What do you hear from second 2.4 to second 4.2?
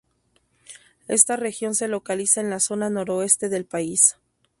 en la zona noroeste del país.